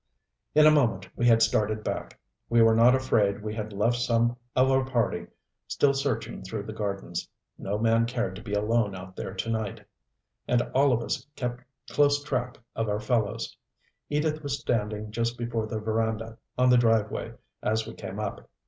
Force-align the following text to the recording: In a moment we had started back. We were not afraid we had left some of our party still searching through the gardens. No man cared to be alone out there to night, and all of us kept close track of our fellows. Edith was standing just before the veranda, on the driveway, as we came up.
In 0.55 0.65
a 0.65 0.71
moment 0.71 1.07
we 1.15 1.27
had 1.27 1.43
started 1.43 1.83
back. 1.83 2.19
We 2.49 2.63
were 2.63 2.73
not 2.73 2.95
afraid 2.95 3.43
we 3.43 3.53
had 3.53 3.71
left 3.71 3.97
some 3.97 4.35
of 4.55 4.71
our 4.71 4.83
party 4.83 5.27
still 5.67 5.93
searching 5.93 6.41
through 6.41 6.63
the 6.63 6.73
gardens. 6.73 7.29
No 7.59 7.77
man 7.77 8.07
cared 8.07 8.35
to 8.37 8.41
be 8.41 8.53
alone 8.53 8.95
out 8.95 9.15
there 9.15 9.35
to 9.35 9.49
night, 9.51 9.85
and 10.47 10.63
all 10.73 10.91
of 10.91 11.03
us 11.03 11.27
kept 11.35 11.61
close 11.87 12.23
track 12.23 12.57
of 12.75 12.89
our 12.89 12.99
fellows. 12.99 13.55
Edith 14.09 14.41
was 14.41 14.57
standing 14.59 15.11
just 15.11 15.37
before 15.37 15.67
the 15.67 15.77
veranda, 15.77 16.39
on 16.57 16.71
the 16.71 16.77
driveway, 16.79 17.33
as 17.61 17.85
we 17.85 17.93
came 17.93 18.19
up. 18.19 18.49